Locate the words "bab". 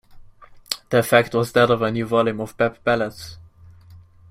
2.57-2.83